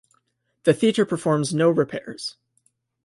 [0.63, 2.35] The theatre performs no repairs.